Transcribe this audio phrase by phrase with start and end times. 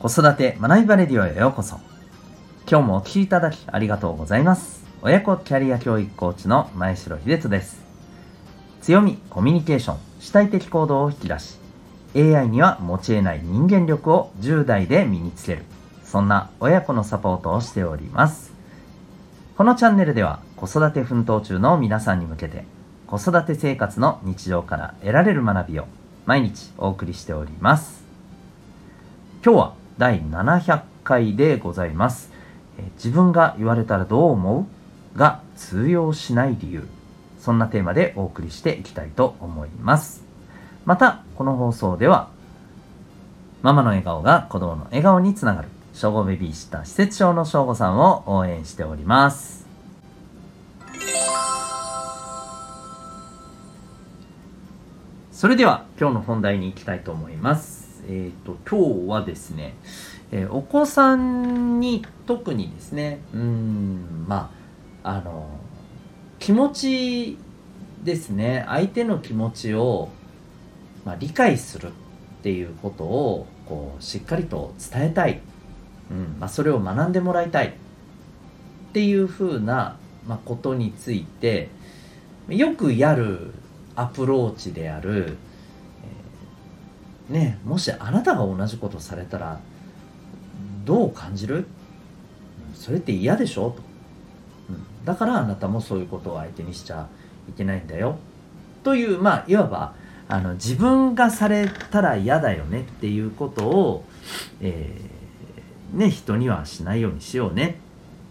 [0.00, 1.78] 子育て学びバレディオへようこそ。
[2.66, 4.82] 今日もお聴きいただきありがとうございます。
[5.02, 7.82] 親子キャリア教育コーチの前城秀人です。
[8.80, 11.58] 強みコミュニケーション主体的行動を引き出し
[12.16, 15.64] AI には持ち得ない人間力を10代で身につける。
[16.02, 18.54] そんな親子のサポートをしております。
[19.58, 22.64] このチャンネルでは子育て奮闘中の皆さんに向けて
[23.06, 25.84] 子育て生活の日常から得られる学びを
[26.24, 28.02] 毎日お送りしております。
[29.44, 32.30] 今日は第700回でございます。
[32.94, 34.66] 自分が言われたらどう思
[35.14, 35.18] う？
[35.18, 36.88] が通用しない理由。
[37.38, 40.24] そんなテーマでお送りしていきたいと思います。
[40.86, 42.30] またこの放送では
[43.60, 49.66] ママの笑顔が子供の笑顔につながる小5ベビーシッター施設長の正吾さんを応援しております。
[55.30, 57.79] それでは今日の本題に行きたいと思います。
[58.08, 59.74] えっ、ー、と今日はですね、
[60.32, 64.52] えー、お子さんに特にですね、うんま
[65.02, 65.48] ああの
[66.38, 67.38] 気持ち
[68.02, 70.08] ですね、相手の気持ちを
[71.04, 71.90] まあ、理解するっ
[72.42, 75.40] ていうことをこうしっかりと伝えたい、
[76.10, 77.72] うんまあ、それを学んでもらいたいっ
[78.92, 81.68] ていうふうな、まあ、ことについて
[82.48, 83.52] よくやる
[83.94, 85.36] アプローチである、
[87.30, 89.60] ねもしあなたが同じことされたら
[90.84, 91.66] どう感じる？
[92.74, 93.70] それって嫌でしょ？
[93.70, 93.82] と、
[94.68, 97.08] うん、だからあなたもそういうことを相手にしちゃ
[97.48, 98.18] いけないんだよ。
[98.84, 99.94] というまあいわば
[100.28, 104.04] あの自分がされたら嫌だよねっていうことを、
[104.60, 107.78] えー、ね、人にはしないようにしようね。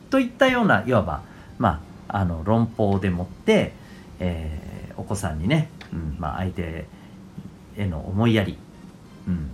[0.10, 1.24] といったようないわば、
[1.58, 3.74] まあ、あの論法でもって、
[4.20, 4.70] えー
[5.00, 6.86] お子さんにね、うんまあ、相手
[7.78, 8.58] への思いやり、
[9.30, 9.52] うん、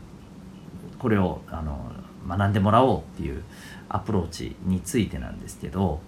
[0.97, 1.91] これをあの
[2.27, 3.43] 学んでもらおうっていう
[3.89, 6.01] アプローチについてなんですけど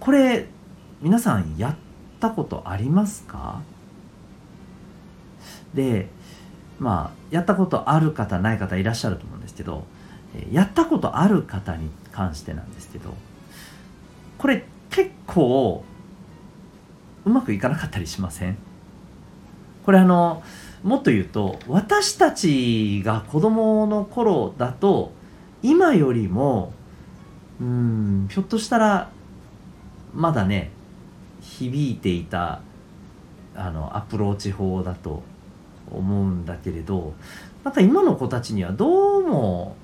[0.00, 0.46] これ
[1.00, 1.76] 皆さんやっ
[2.20, 3.62] たことありますか？
[5.72, 6.08] で
[6.78, 9.84] まあやったことある方ない方いらっしゃると思うんですけど
[10.52, 13.14] やったことある方に関してなんですけど
[14.36, 15.84] これ結構
[17.24, 18.58] うまくいかなかったりしません？
[19.84, 20.42] これあの
[20.84, 25.12] もっと言うと私たちが子供の頃だと
[25.62, 26.72] 今よりも
[27.60, 29.10] うんひょっとしたら
[30.12, 30.70] まだね
[31.40, 32.60] 響いていた
[33.56, 35.22] あのアプローチ法だと
[35.90, 37.14] 思うんだけれど
[37.64, 39.76] なんか今の子たちにはどうも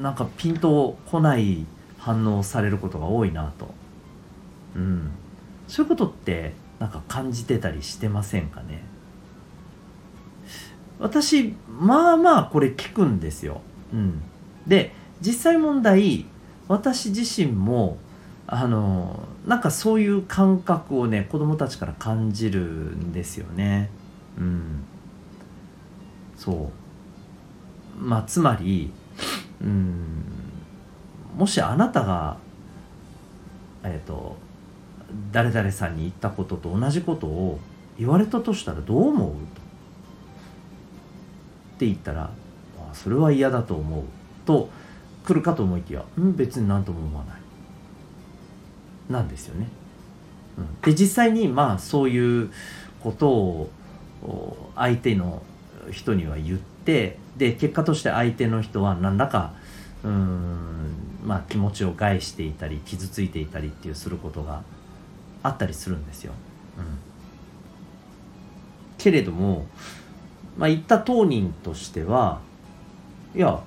[0.00, 1.66] なんかピンとこない
[1.98, 3.74] 反応されることが多いなと。
[4.76, 5.10] うん
[5.68, 8.82] そういうことってなんか感じてたりしてませんかね？
[10.98, 13.60] 私まあまあこれ聞くんですよ。
[13.92, 14.22] うん、
[14.66, 16.26] で実際問題
[16.68, 17.98] 私自身も
[18.46, 23.90] あのなんかそういう感覚をね子供たちから感じるんですよね。
[24.38, 24.84] うん、
[26.36, 26.70] そ
[28.00, 28.02] う。
[28.02, 28.92] まあつまり、
[29.60, 30.24] うん、
[31.36, 32.36] もしあなたが
[33.82, 34.36] えっ、ー、と
[35.32, 37.58] 誰々さんに言ったことと同じことを
[37.98, 39.63] 言われたとしたらどう思うと。
[41.74, 42.30] って言ったら
[42.78, 44.02] あそれは嫌だと思う
[44.46, 44.70] と
[45.24, 47.36] 来るかと思いきやうん別に何とも思わない
[49.10, 49.68] なんですよね。
[50.56, 52.50] うん、で実際にまあそういう
[53.02, 53.70] ことを
[54.76, 55.42] 相手の
[55.90, 59.52] 人には言ってで結果として相手の人は何らか
[60.04, 64.62] うんまあ気持ちを害していたり傷ついていたりっていうすることが
[65.42, 66.32] あったりするんですよ。
[66.78, 66.84] うん、
[68.96, 69.66] けれども、
[70.56, 72.40] まあ、言った当人としては
[73.34, 73.60] いや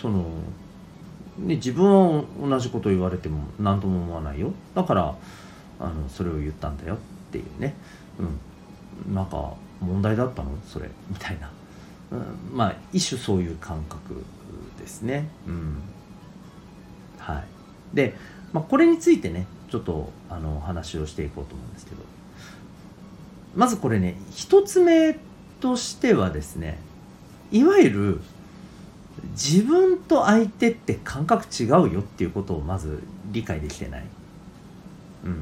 [0.00, 0.24] その、
[1.38, 4.52] ね、自分は同じこと言われても何とも思わないよ。
[4.74, 5.14] だから
[5.80, 6.98] あのそれを言ったんだよっ
[7.32, 7.74] ていうね、
[9.06, 10.50] うん、なんか問題だったの？
[10.66, 10.88] それ。
[11.10, 11.50] みたいな、
[12.12, 14.24] うん、まあ一種そういう感覚
[14.78, 15.28] ですね。
[15.46, 15.78] うん、
[17.18, 17.44] はい、
[17.96, 18.14] で、
[18.52, 22.02] まあ、これについてねちょっとあの話をしていこうと思うんですけど。
[23.54, 25.18] まずこれね一つ目
[25.62, 26.78] としてはですね
[27.50, 28.20] いわゆる
[29.30, 34.04] 自分と相手って感覚違うよっていうことをまず理解できてない、
[35.24, 35.36] うん、っ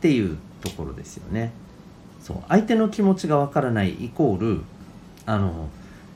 [0.00, 1.52] ていうところですよね。
[2.22, 2.36] そう。
[2.48, 4.62] 相手の気持ちがわからないイコール
[5.26, 5.68] あの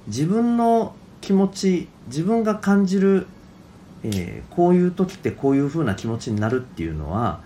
[0.06, 3.26] 自分の気持ち自分が感じる
[4.04, 7.40] えー、こういう時ってこういう風な気持ちになるっていうのは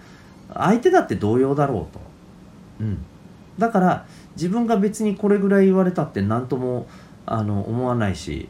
[0.52, 2.00] 相手だって同様だろうと、
[2.80, 2.98] うん、
[3.58, 4.06] だから
[4.36, 6.86] 自分が別にこれぐらい言われたって何とも
[7.26, 8.48] あの思わないし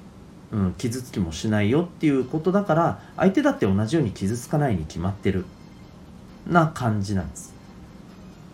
[0.52, 5.46] うん、傷つきもしないよっていうことだから相手だって同じように傷つかないに決まってる
[6.46, 7.54] な感じなんです。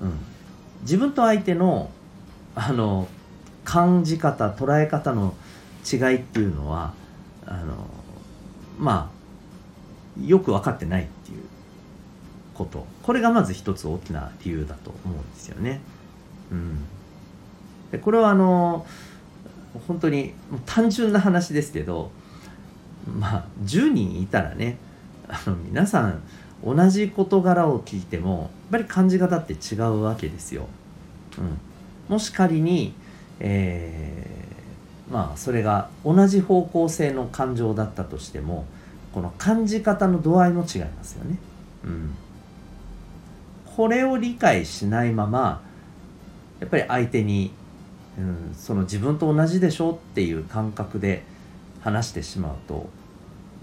[0.00, 0.12] うん、
[0.82, 1.90] 自分と相手の
[2.54, 3.08] あの
[3.64, 5.34] 感じ方捉え方の
[5.90, 6.94] 違いっていうのは
[7.44, 7.74] あの
[8.78, 9.10] ま
[10.16, 11.42] あよく分かってないっていう
[12.54, 15.80] ことこれがまず一つ大きな理由だと思うんですよね。
[16.50, 16.84] うん、
[17.90, 18.86] でこれはあの
[19.86, 20.32] 本当に
[20.66, 22.10] 単純な話ですけど
[23.06, 24.78] まあ10人いたらね
[25.28, 26.22] あの皆さん
[26.64, 30.66] 同じ事柄を聞いてもやっぱり感じ方って違うわけですよ。
[31.38, 31.58] うん、
[32.08, 32.94] もし仮に、
[33.38, 38.66] えー、まあそれが同じ方向性の感情だったとしても
[39.12, 41.38] この感じ方の度合いも違いますよね。
[41.84, 42.14] うん、
[43.64, 45.62] これを理解しないまま
[46.60, 47.52] やっぱり相手に
[48.18, 51.22] うん、その自分と同じでしょっていう感覚で
[51.80, 52.88] 話してしまうと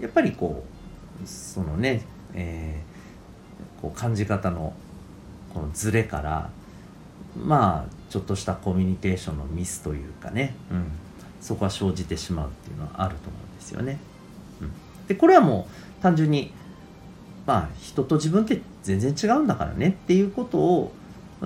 [0.00, 0.64] やっぱりこ
[1.22, 2.02] うそのね、
[2.34, 4.72] えー、こう感じ方の
[5.52, 6.50] このズレから
[7.38, 10.86] まあちょっとしたコミュニケーションのミスというかね、うん、
[11.40, 13.98] そこは生じてしまうっていうのはあると思うんですよね。
[14.62, 14.72] うん、
[15.06, 16.52] でこれはもう単純に
[17.46, 20.92] まあ人と自分って全然違うんだからねっていうことを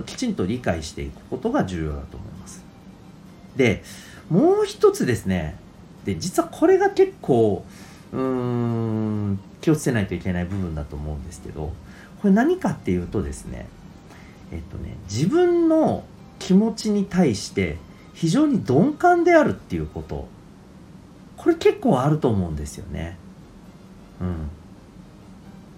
[0.07, 2.63] きちんと理解していくことが重要だと思います。
[3.57, 3.83] で、
[4.31, 5.57] もう一つですね、
[6.05, 7.65] で、実はこれが結構、
[8.13, 11.73] うーん、気をつけないといけない部分だと思うんですけど、
[12.23, 13.67] これ何かっていうとですね、
[14.53, 16.05] えっとね、自分の
[16.39, 17.79] 気持ちに対して
[18.15, 20.29] 非常に鈍感であるっていうこと、
[21.37, 23.17] これ結構あると思うんですよね。
[24.21, 24.51] うん。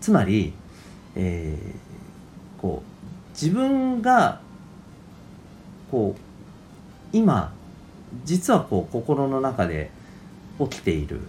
[0.00, 0.52] つまり、
[1.14, 2.91] えー、こう、
[3.32, 4.40] 自分が、
[5.90, 6.20] こう、
[7.12, 7.52] 今
[8.24, 9.90] 実はこう心の中で
[10.58, 11.20] 起きている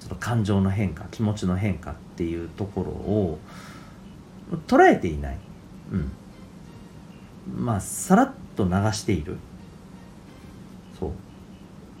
[0.00, 3.38] その感情の変化気持ちの変化っていうところを
[4.66, 5.38] 捉えていない、
[5.92, 9.36] うん、まあさらっと流している。
[10.98, 11.12] そ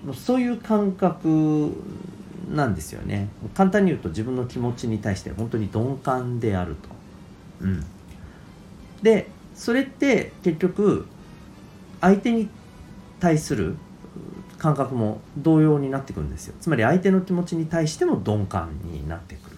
[0.08, 0.14] う。
[0.14, 1.72] そういう感覚
[2.50, 3.28] なんですよね。
[3.54, 6.88] 簡単に言うと自分の気持ちに対して本当に鈍感であると、
[7.60, 7.84] うん、
[9.02, 11.06] でそれって結局
[12.00, 12.48] 相手に
[13.18, 13.76] 対する
[14.58, 16.54] 感覚も同様になってくるんですよ。
[16.60, 19.56] つまり相手の気持ちに対しても鈍感になってくる。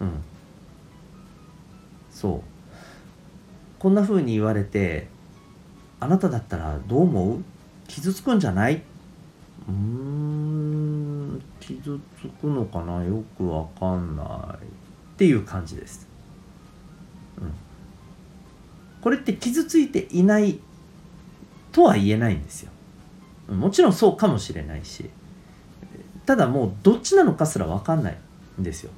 [0.00, 0.10] うん。
[2.10, 2.40] そう。
[3.78, 5.08] こんな風に言われて
[6.00, 7.44] あなただったらどう思う？
[7.88, 8.82] 傷つくんじゃない？
[9.68, 13.04] うーん傷つくのかな？
[13.04, 14.64] よくわかんない。
[14.64, 16.06] っていう感じです、
[17.40, 17.52] うん、
[19.06, 20.58] これって傷ついていない
[21.70, 22.72] とは言えないんですよ
[23.46, 25.08] もちろんそうかもしれないし
[26.26, 28.18] ただもうどっちなのかすら分かんない
[28.60, 28.90] んですよ。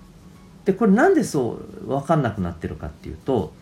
[0.65, 3.53] でこれなんでそう分かんなくなってるかっていうと、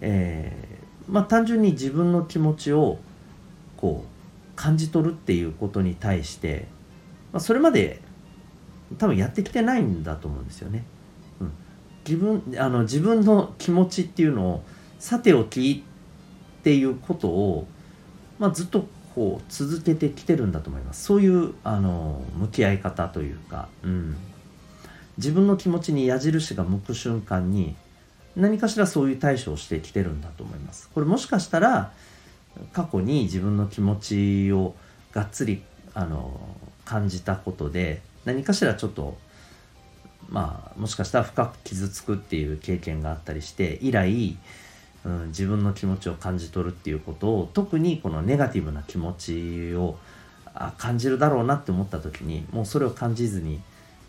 [0.00, 2.98] えー、まあ単純に自分の気持ちを
[3.76, 6.66] こう感じ取るっていうことに対して、
[7.32, 8.00] まあ、それまで
[8.98, 10.82] 多分やってきてないんだと思うんですよね。
[11.40, 11.52] うん、
[12.04, 14.64] 自分あの自分の気持ちっていうのを
[14.98, 15.84] さておき
[16.60, 17.66] っていうことを、
[18.38, 21.04] まあ、ずっとこう続けてきてるんだと思います。
[21.04, 24.16] そういうあの向き合い方というか、うん、
[25.16, 27.74] 自分の気持ちに矢印が向く瞬間に
[28.36, 30.88] 何かしらそういう対処をしてきてるんだと思います。
[30.94, 31.92] これもしかしたら
[32.72, 34.74] 過去に自分の気持ちを
[35.12, 35.62] がっつり
[35.94, 36.40] あの
[36.84, 39.18] 感じたことで何かしらちょっと
[40.28, 44.36] まあもしかしたら深く傷つくっていう経験があったりして以来
[45.04, 49.98] うん、自分の気持ちを感じ取るっていうことを特にこのネガティブな気持ちを
[50.54, 53.60] あ感じるだろうなって思った時にもうそれを感じずに、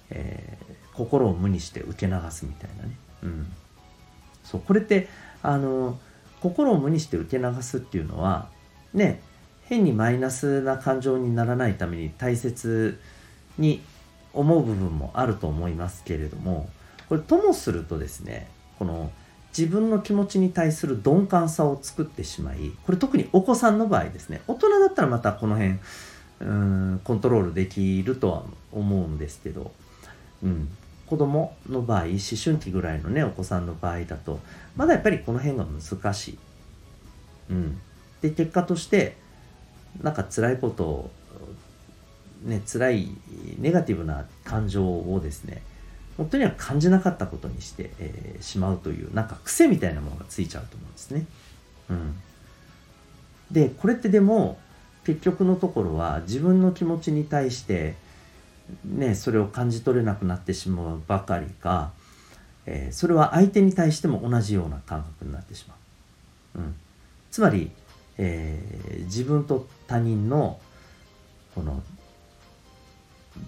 [0.09, 2.91] えー、心を無にして受け流すみたいなね、
[3.23, 3.51] うん、
[4.43, 5.07] そうこれって
[5.43, 5.97] あの
[6.41, 8.49] 心を無にして受け流すっていうのは
[8.93, 9.21] ね
[9.65, 12.99] 変にマイナスな感情にならないために大切
[13.59, 13.83] に
[14.33, 16.69] 思う部分もあると思いますけれども
[17.07, 18.47] これともするとですね
[18.79, 19.11] この
[19.57, 24.41] 自分の気持ちに対する鈍感さを作ってしまいこれ特にお子さんの場合ですね。
[24.47, 25.79] 大人だったらまたこの辺
[26.41, 29.71] うんコントロールできるとは思うんですけど、
[30.43, 30.69] うん、
[31.05, 34.39] 子供の場合思春期ぐらいのねお子さんの場合だと
[34.75, 36.37] まだやっぱりこの辺が難しい。
[37.49, 37.79] うん、
[38.21, 39.17] で結果として
[40.01, 41.11] なんか辛いことを
[42.43, 43.09] ね辛い
[43.57, 45.63] ネガティブな感情をですね
[46.19, 51.25] 本当には感じなかったことにして、えー、しまうというなんか癖みたいなものがついちゃうと思うんですね。
[51.89, 52.15] うん、
[53.51, 54.59] でこれってでも
[55.05, 57.95] 結局のところは自分の気持ちに対して
[58.85, 61.91] ね、それを感じ取れなくなってしまうばかりか、
[62.65, 65.75] えー、それは相手に対しても同じような感覚になってしま
[66.55, 66.59] う。
[66.59, 66.75] うん、
[67.31, 67.71] つまり、
[68.17, 70.59] えー、自分と他人の
[71.55, 71.81] この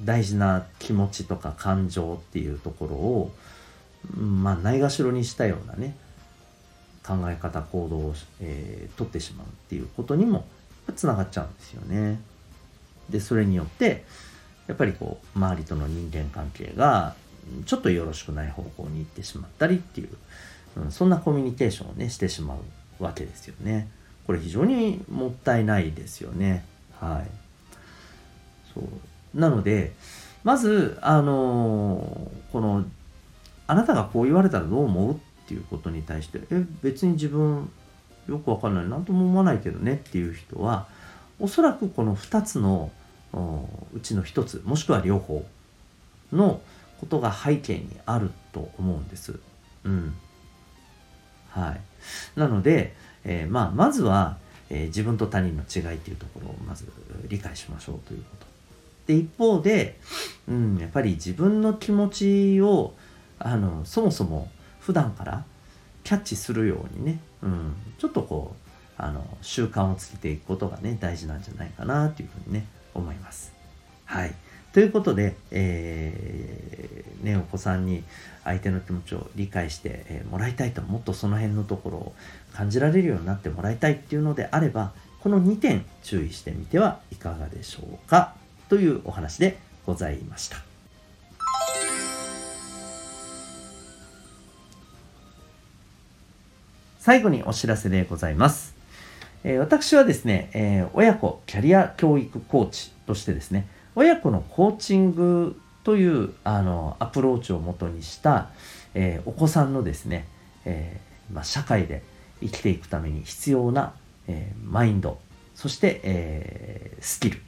[0.04, 3.32] 大事な気持ちとか感情っていうところを、
[4.16, 5.96] まあ、ないがしろにしたようなね
[7.06, 10.46] 考え方行動を、えー、取ってしまうっていうことにも
[10.96, 12.20] つながっちゃうんですよね。
[13.10, 14.06] でそれによって
[14.68, 17.16] やっぱりこう周りとの人間関係が
[17.66, 20.10] ちょっとよろしくない方向に行ってしまったりっていう、
[20.78, 22.56] うん、そんなコミュニケーションをねしてしま
[23.00, 23.90] うわけですよね。
[24.28, 26.64] これ非常にもったいないですよね。
[27.00, 27.30] はい。
[28.74, 28.84] そう
[29.34, 29.94] なので
[30.44, 32.86] まずあのー、この
[33.68, 37.70] あなたがこう言われたらどう思うっていうことに対してえ別に自分
[38.28, 40.88] よくわかんない何とも思わないけどねっていう人は
[41.40, 42.92] おそらくこの2つの
[43.94, 45.46] うちの1つもしくは両方
[46.32, 46.62] の
[47.00, 49.40] ことが背景にあると思うんです。
[49.84, 50.14] うん。
[51.50, 51.82] はい。
[52.40, 54.38] なので、えー、まあ、まずは、
[54.70, 56.86] えー、自分と他人の違いっていうところをまず
[57.28, 58.51] 理解しましょうということ。
[59.08, 60.00] で、一方で、
[60.48, 62.94] うん、やっぱり自分の気持ちを、
[63.40, 65.46] あの、そもそも普段から
[66.04, 73.54] キャッチするようにね、うん、ちょっとこう、あの、習慣をつけていくことがね、大事なんじゃないかなというふうにね、思います。
[74.06, 74.34] はい。
[74.74, 78.04] ということで、えー、ね、お子さんに
[78.44, 82.14] 相手の気持ちを理解して、もらいたいと、もっとその辺のところを
[82.54, 88.34] 感じられるようになってもらいたいっていうのであれば、この2点注意してみてはいかがでしょうか
[88.72, 90.56] というお話でございました。
[96.98, 98.74] 最後にお知らせでございます。
[99.44, 108.52] えー、私はですね、えー、親子キャリア教育コーチとしてですね、親子のコーチングというあのアプローチをもとにした、
[108.94, 110.30] えー、お子さんのですね、
[110.64, 112.04] え、まあ、社会で
[112.40, 113.96] 生きていくために必要な、
[114.30, 115.20] え、マインド
[115.56, 117.42] そして、えスキル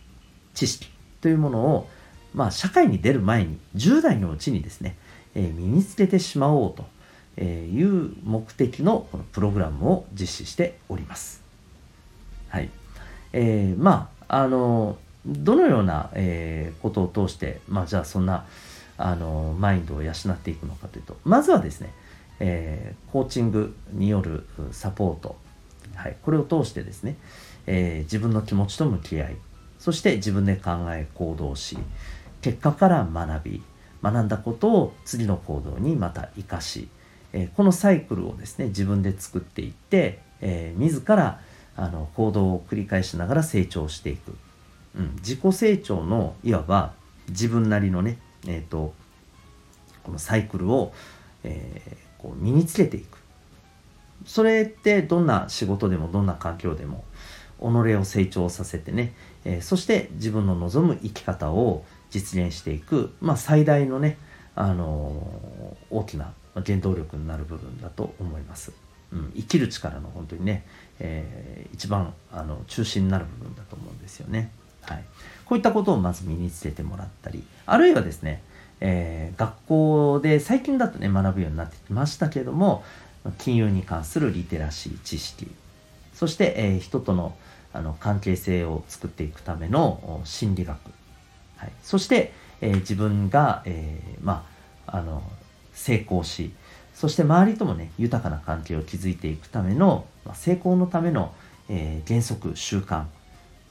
[0.54, 0.92] 知識
[1.24, 1.90] というものを、
[2.34, 4.98] まあ、社会に出る前に10代のうちにですね、
[5.36, 11.42] え身につけてしまおうという目的のこのプログラムを実施しております。
[12.50, 12.70] はい。
[13.32, 18.46] えー、まあ、あの、どのような、えー、ことを通して、まあ、じゃあそんな
[18.98, 21.94] あのマインドを養っていくのかというとまずはですね、
[22.40, 25.38] えー、コーチングによるサポート、
[25.96, 27.16] はい、これを通してですね、
[27.68, 29.36] えー、自分の気持ちと向き合い
[29.84, 31.78] そして自分で考え行動し
[32.40, 33.64] 結果から学び
[34.02, 36.88] 学んだことを次の行動にまた生かし、
[37.34, 41.40] えこのサイクルをですね自分で作っていって、え自ら
[41.78, 44.36] あの行動を繰り返しながら成長していく。
[44.98, 46.94] うん、自己成長のいわば
[47.30, 48.94] 自分なりのね、えーと、
[50.04, 50.94] このサイクルを、
[51.44, 53.18] えー、こう身につけていく。
[54.26, 57.04] それってどんな仕事でもどんな環境でも
[57.64, 59.14] 己を成長させてね、
[59.46, 64.18] えー、そして自分の望む生き方を実現していく、まあ、最大のね、
[64.56, 66.34] あのー、大きな
[66.66, 68.74] 原動力になる部分だと思います。
[69.12, 70.66] うん、生きる力の本当にね、
[71.00, 74.52] えー、一番あの中心になる部分だと思うんですよね。
[74.82, 75.04] はい、
[75.46, 78.42] こういったことをまず身につけてもらったりあるいはですね、
[78.82, 82.84] えー、学校で最近だとね学ぶようになってきましたけれども
[83.38, 85.50] 金融に関するリテラシー知識
[86.14, 87.36] そして、えー、人との
[87.74, 90.78] あの関係性を作っていくための心理学、
[91.58, 94.46] はい、そして、えー、自分が、えー、ま
[94.88, 95.24] あ、あの
[95.74, 96.52] 成功し
[96.94, 101.34] そして周りともね豊かな関係を築いていくための、まあ、成功のための、
[101.68, 103.06] え原則習慣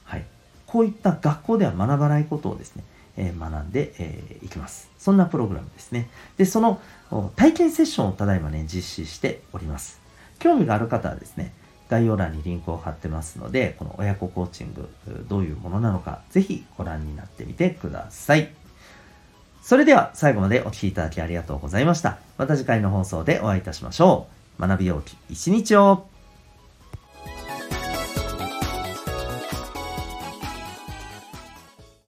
[0.03, 0.25] はい
[0.67, 2.83] こういった学校では学ばないことをですね、
[3.15, 4.89] え、学んで、え、いきます。
[4.97, 6.09] そんなプログラムですね。
[6.35, 6.81] で、その
[7.35, 10.01] 体験セッションをただいまね、実施しております。
[10.39, 11.53] 興味がある方はですね、
[11.89, 14.89] 概要欄にリンクを貼ってますので、この親子コーチング、
[15.27, 18.49] どういうものなのか、ぜひご覧になってみてください。
[19.61, 22.17] それでは最後までお聴きいただきありがとうございました。
[22.37, 24.27] また次回の放送でお会いいたしましょ
[24.59, 24.61] う。
[24.61, 26.05] 学びようき一日を